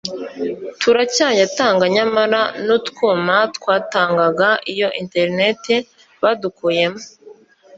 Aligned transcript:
turacyayatanga 0.81 1.83
nyamara 1.95 2.41
n’utwuma 2.65 3.35
twatangaga 3.55 4.49
iyo 4.71 4.87
internet 5.01 5.63
badukuyemo 6.21 7.01